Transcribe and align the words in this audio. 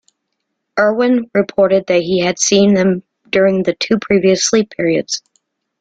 Irwin 0.79 1.29
reported 1.35 1.83
that 1.85 2.01
he 2.01 2.21
had 2.21 2.39
seen 2.39 2.73
them 2.73 3.03
during 3.29 3.61
the 3.61 3.75
two 3.75 3.99
previous 3.99 4.49
sleep 4.49 4.71
periods. 4.75 5.21